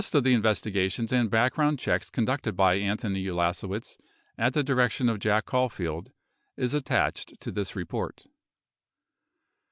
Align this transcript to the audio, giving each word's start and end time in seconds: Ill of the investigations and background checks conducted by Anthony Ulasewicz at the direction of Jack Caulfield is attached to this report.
Ill 0.01 0.17
of 0.17 0.23
the 0.23 0.33
investigations 0.33 1.11
and 1.13 1.29
background 1.29 1.77
checks 1.77 2.09
conducted 2.09 2.55
by 2.55 2.73
Anthony 2.73 3.23
Ulasewicz 3.27 3.99
at 4.35 4.53
the 4.55 4.63
direction 4.63 5.09
of 5.09 5.19
Jack 5.19 5.45
Caulfield 5.45 6.11
is 6.57 6.73
attached 6.73 7.39
to 7.39 7.51
this 7.51 7.75
report. 7.75 8.25